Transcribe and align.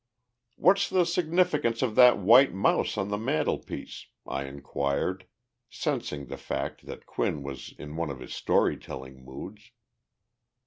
"What's 0.55 0.89
the 0.89 1.05
significance 1.05 1.83
of 1.83 1.93
that 1.93 2.17
white 2.17 2.51
mouse 2.55 2.97
on 2.97 3.09
the 3.09 3.19
mantelpiece?" 3.19 4.07
I 4.25 4.45
inquired, 4.45 5.27
sensing 5.69 6.25
the 6.25 6.37
fact 6.37 6.87
that 6.87 7.05
Quinn 7.05 7.43
was 7.43 7.71
in 7.77 7.95
one 7.95 8.09
of 8.09 8.19
his 8.19 8.33
story 8.33 8.77
telling 8.77 9.23
moods. 9.23 9.69